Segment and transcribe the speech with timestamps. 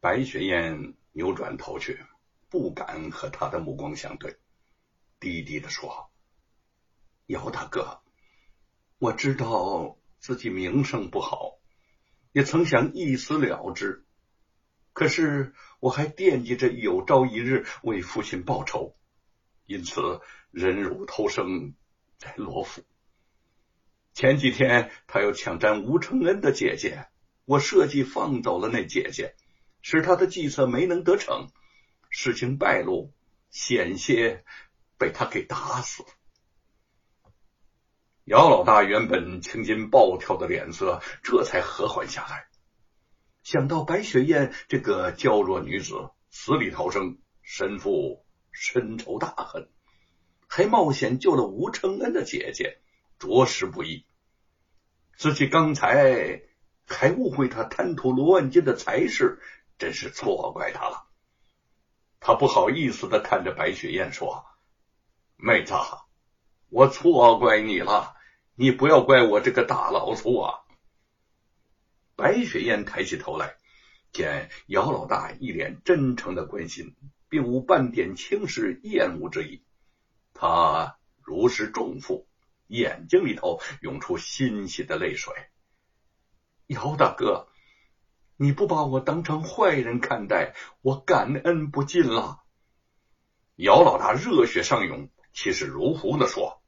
[0.00, 1.98] 白雪燕扭转头去，
[2.48, 4.36] 不敢和他的目光相对，
[5.18, 6.10] 低低的说
[7.26, 8.02] ：“姚大哥，
[8.98, 11.58] 我知道自己名声不好，
[12.32, 14.04] 也曾想一死了之，
[14.92, 18.96] 可是我还惦记着有朝一日为父亲报仇，
[19.64, 20.20] 因此
[20.50, 21.74] 忍辱偷生
[22.18, 22.82] 在罗府。
[24.12, 27.08] 前几天他又抢占吴承恩的姐姐，
[27.44, 29.34] 我设计放走了那姐姐。”
[29.88, 31.46] 使他的计策没能得逞，
[32.10, 33.12] 事情败露，
[33.50, 34.44] 险些
[34.98, 36.04] 被他给打死。
[38.24, 42.48] 姚老大原本青筋暴跳的脸色这才和缓下来，
[43.44, 49.68] 想到白雪燕这个娇弱女子死里逃生，身负深仇大恨，
[50.48, 52.80] 还冒险救了吴承恩的姐姐，
[53.20, 54.04] 着实不易。
[55.16, 56.42] 自己刚才
[56.88, 59.40] 还误会他贪图罗万金的财势。
[59.78, 61.06] 真是错怪他了。
[62.18, 64.44] 他不好意思的看着白雪燕说
[65.36, 65.74] ：“妹子，
[66.70, 68.16] 我错怪你了，
[68.54, 70.60] 你不要怪我这个大老粗啊。”
[72.16, 73.56] 白雪燕抬起头来，
[74.12, 76.96] 见姚老大一脸真诚的关心，
[77.28, 79.62] 并无半点轻视厌恶之意。
[80.32, 82.26] 他如释重负，
[82.66, 85.34] 眼睛里头涌出欣喜的泪水。
[86.66, 87.46] 姚大哥。
[88.38, 92.40] 你不把我当成坏人看待，我感恩不尽了。
[93.54, 96.60] 姚老大热血上涌，气势如虹的说：“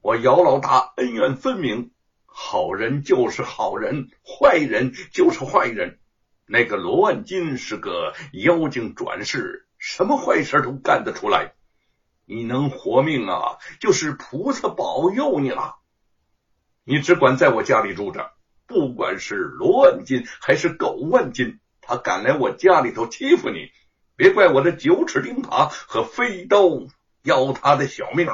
[0.00, 1.90] 我姚老大恩怨分明，
[2.24, 6.00] 好人就是好人，坏人就是坏人。
[6.46, 11.52] 那个罗万金是个妖精转世，什么坏事都干得出来。
[12.24, 15.76] 你能活命啊，就是菩萨保佑你了。
[16.84, 18.32] 你只管在我家里住着。”
[18.70, 23.72] 不管是罗万金还是狗万金，他敢来我家里头欺负你，
[24.14, 26.68] 别怪我的九齿钉耙和飞刀
[27.24, 28.28] 要他的小命。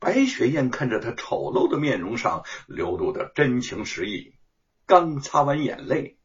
[0.00, 4.34] 白雪燕看着他丑陋的面容上流露的真情实意，
[4.86, 6.18] 刚擦完眼泪，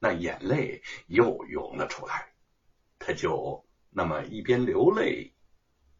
[0.00, 2.34] 那眼泪又涌了出来，
[2.98, 5.36] 他就那么一边流泪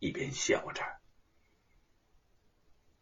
[0.01, 0.83] 一边笑着，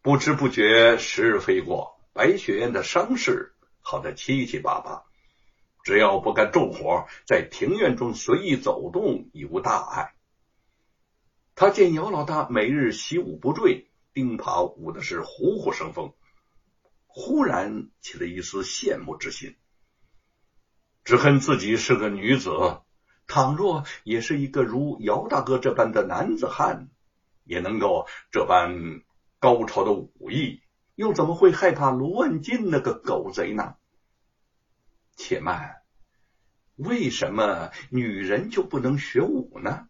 [0.03, 1.92] 不知不觉时日飞过。
[2.13, 5.03] 白雪燕的伤势好的七七八八，
[5.83, 10.13] 只要不干重活，在庭院中随意走动已无大碍。
[11.55, 16.13] 他见姚老大每日习武不坠，钉耙舞的是虎虎生风，
[17.07, 19.55] 忽然起了一丝羡慕之心，
[21.03, 22.81] 只恨自己是个女子，
[23.27, 26.89] 倘若也是一个如姚大哥这般的男子汉，
[27.43, 29.01] 也能够这般
[29.39, 30.62] 高超的武艺。
[30.95, 33.75] 又怎么会害怕卢万金那个狗贼呢？
[35.15, 35.81] 且慢，
[36.75, 39.87] 为什么女人就不能学武呢？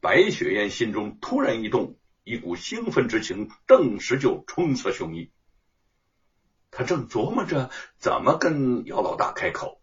[0.00, 5.30] 白雪燕心中突然一动，一股兴奋之情顿时就冲刺胸臆。
[6.70, 9.80] 他正琢磨着怎么跟姚老大开口，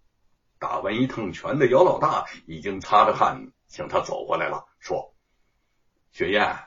[0.60, 5.14] 打完一趟拳的姚老大已经擦着汗向他走过来了，说
[6.12, 6.58] ：“雪燕。”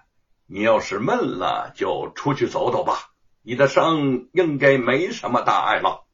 [0.47, 3.11] 你要是闷了，就出去走走吧。
[3.43, 6.07] 你的伤应该没什么大碍了。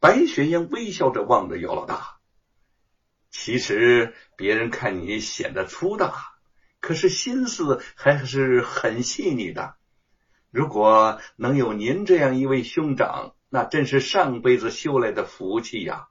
[0.00, 2.18] 白雪燕微笑着望着姚老大，
[3.30, 6.34] 其实别人看你显得粗大，
[6.80, 9.76] 可是心思还是很细腻的。
[10.50, 16.08] 如果能有您这样一位兄长，那真是上辈子修来的福气呀。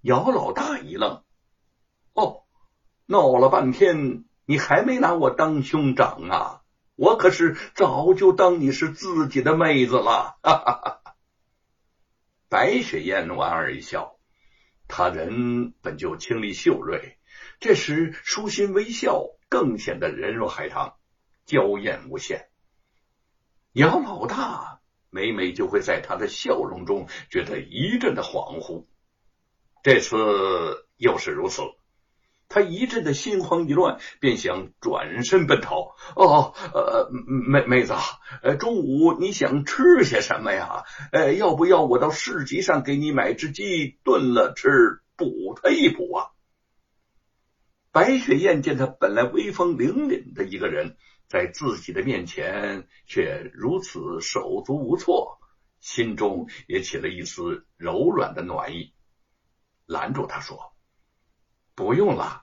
[0.00, 1.22] 姚老大一愣，
[2.12, 2.44] 哦，
[3.06, 4.24] 闹了半天。
[4.46, 6.60] 你还没拿我当兄长啊！
[6.96, 10.38] 我可是早就当你是自己的妹子了。
[10.42, 11.16] 哈哈哈！
[12.48, 14.16] 白雪燕莞尔一笑，
[14.86, 17.18] 她人本就清丽秀瑞，
[17.58, 20.94] 这时舒心微笑，更显得人如海棠，
[21.46, 22.48] 娇艳无限。
[23.72, 24.80] 姚老大
[25.10, 28.86] 每每就会在她的笑容中觉得一阵的恍惚，
[29.82, 31.62] 这次又是如此。
[32.48, 35.96] 他一阵的心慌意乱，便想转身奔逃。
[36.14, 37.94] 哦，呃，妹妹子，
[38.42, 40.84] 呃，中午你想吃些什么呀？
[41.12, 46.30] 呃，要不要我到市集上给你买只鸡炖了吃，补他一补啊？
[47.90, 50.96] 白雪燕见他本来威风凛凛的一个人，
[51.28, 55.38] 在自己的面前却如此手足无措，
[55.80, 58.92] 心中也起了一丝柔软的暖意，
[59.86, 60.73] 拦住他说
[61.74, 62.42] ：“不用了。”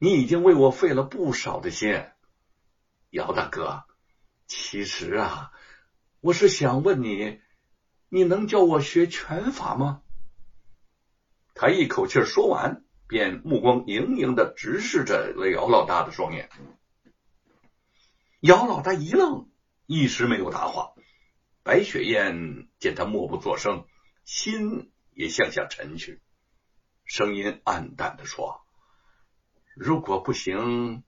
[0.00, 2.04] 你已经为我费了不少的心，
[3.10, 3.82] 姚大哥。
[4.46, 5.50] 其实啊，
[6.20, 7.40] 我是想问你，
[8.08, 10.02] 你能教我学拳法吗？
[11.52, 16.48] 他一口气说完，便目光盈盈的直视着姚老大的双眼。
[18.40, 19.50] 姚老大一愣，
[19.86, 20.92] 一时没有答话。
[21.64, 23.84] 白雪燕见他默不作声，
[24.24, 26.22] 心也向下沉去，
[27.08, 28.60] 声音暗淡的说
[29.74, 31.02] ：“如果不行，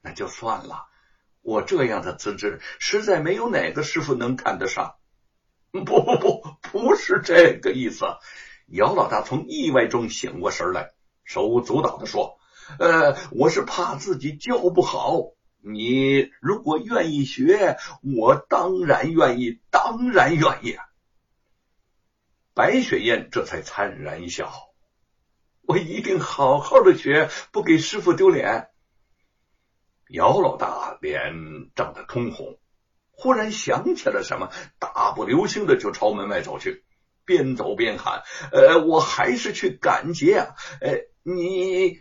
[0.00, 0.86] 那就算了。
[1.42, 4.96] 我这样的资质，实在没有哪个师傅能看得上。”
[5.70, 8.06] 不不不，不是这个意思。
[8.66, 12.38] 姚老大从意外中醒过神来，手舞足蹈的说
[12.80, 15.32] ：“呃，我是怕自己教不好。
[15.58, 17.76] 你如果愿意学，
[18.16, 20.78] 我当然愿意，当然愿意。”
[22.54, 24.50] 白雪燕这才灿然一笑
[25.66, 28.68] ：“我一定好好的学，不给师傅丢脸。”
[30.10, 31.32] 姚老大脸
[31.74, 32.58] 涨得通红。
[33.10, 36.84] 忽然想起了什么，大步流星的就朝门外走去，
[37.24, 40.56] 边走边喊：“呃，我还是去赶集啊！
[40.80, 42.00] 呃，你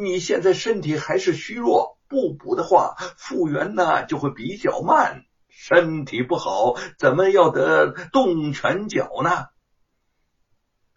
[0.00, 5.24] 你现在身体还是虚弱，不补的话，复原呢就会比较慢。
[5.48, 9.48] 身体不好，怎么要得动拳脚呢？”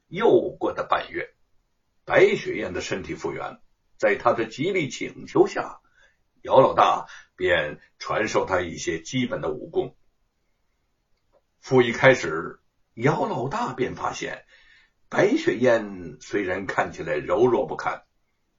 [0.07, 1.34] 又过了半月，
[2.05, 3.59] 白雪燕的身体复原，
[3.97, 5.79] 在他的极力请求下。
[6.43, 9.97] 姚老大便传授他一些基本的武功。
[11.59, 12.59] 复一开始，
[12.93, 14.45] 姚老大便发现，
[15.09, 18.03] 白雪燕虽然看起来柔弱不堪，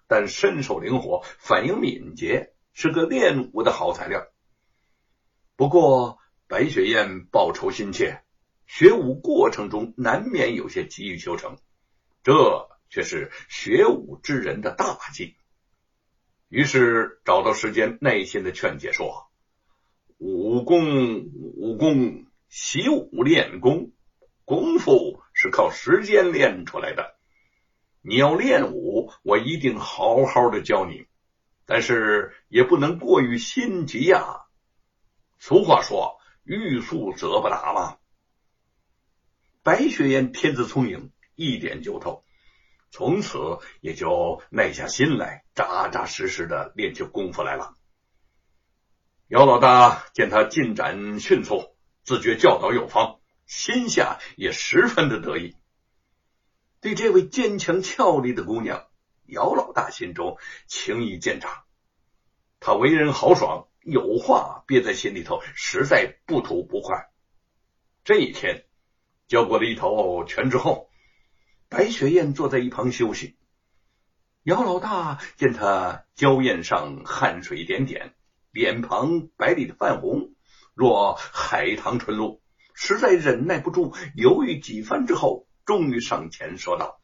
[0.09, 4.27] 但身手灵活，反应敏捷，是个练武的好材料。
[5.55, 8.25] 不过，白雪燕报仇心切，
[8.67, 11.57] 学武过程中难免有些急于求成，
[12.25, 15.37] 这却是学武之人的大忌。
[16.49, 19.29] 于是找到时间，耐心的劝解说
[20.19, 23.91] ：“武功，武功，习武练功，
[24.45, 27.17] 功夫是靠时间练出来的。
[28.01, 31.07] 你要练武，我一定好好的教你，
[31.65, 34.47] 但是也不能过于心急呀。
[35.39, 37.99] 俗话说，欲速则不达嘛。”
[39.65, 42.25] 白雪燕天资聪颖，一点就透。
[42.97, 47.77] 从此也就耐下心来，扎扎实实的练起功夫来了。
[49.29, 55.57] 姚老大见他进展迅速，自觉教导有方，心下也十分的得意。
[56.81, 58.87] 对这位坚强俏丽的姑娘，
[59.27, 61.65] 姚老大心中情意渐长。
[62.61, 67.11] 他为人豪爽，有话憋在心里头，实在不吐不快。
[68.05, 68.65] 这一天，
[69.29, 70.89] 教过了一头拳之后。
[71.69, 73.37] 白雪燕坐在一旁休息，
[74.45, 78.15] 姚老大见她娇艳上汗水点点，
[78.53, 80.31] 脸庞白里的泛红，
[80.75, 82.41] 若海棠春露，
[82.73, 87.01] 实在忍耐不住，犹豫几番之后，终于上前说道：“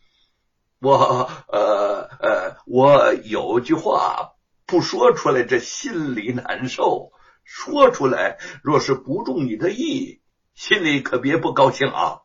[0.80, 4.34] 我呃呃，我有句话
[4.64, 7.10] 不说出来，这心里难受；
[7.42, 10.20] 说出来，若是不中你的意，
[10.54, 12.20] 心里可别不高兴啊。”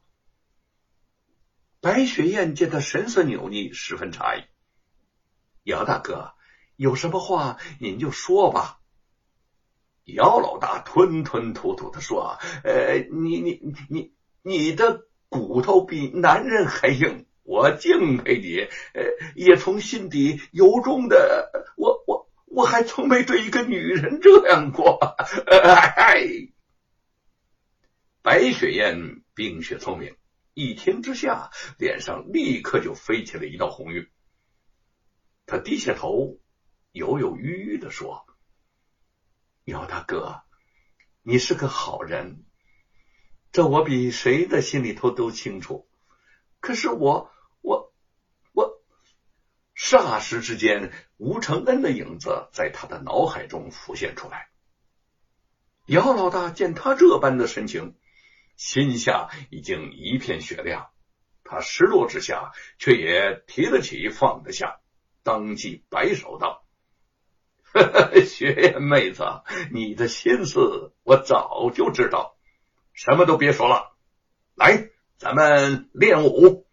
[1.80, 4.44] 白雪燕见他神色扭捏，十分诧异。
[5.64, 6.34] 姚大哥，
[6.76, 8.80] 有什么话您就说吧。
[10.06, 18.68] 姚老大吞吞吐吐的说：“呃，你你你你的骨头比男人还硬，我敬佩你。
[18.94, 19.04] 呃，
[19.36, 24.98] 也从心底由衷的，我我我还从没对一个女人这样过。
[25.46, 26.24] ”哎，
[28.24, 30.17] 白雪燕冰雪聪明。
[30.58, 34.10] 一听之下，脸上立刻就飞起了一道红晕。
[35.46, 36.40] 他低下头，
[36.92, 38.26] 犹犹豫豫的说
[39.66, 40.42] ：“姚大哥，
[41.22, 42.44] 你是个好人，
[43.52, 45.88] 这我比谁的心里头都清楚。
[46.60, 47.30] 可是我，
[47.62, 47.94] 我，
[48.52, 48.82] 我……”
[49.78, 54.50] 霎时之间，吴承恩的影子在他的脑海中浮现出来。
[55.86, 57.96] 姚老大见他这般的神情。
[58.58, 60.90] 心下已经一片雪亮，
[61.44, 64.82] 他失落之下，却也提得起放得下，
[65.24, 66.66] 当即摆手道
[68.26, 69.24] ：“雪燕妹子，
[69.72, 72.36] 你的心思我早就知道，
[72.94, 73.96] 什么都别说了，
[74.56, 76.66] 来，咱们练武。”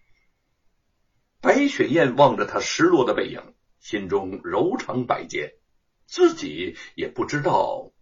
[1.43, 5.59] 白雪燕望着他失落的背影，心中柔肠百结，
[6.07, 7.93] 自己也不知道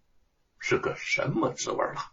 [0.57, 2.12] 是个什么滋味了。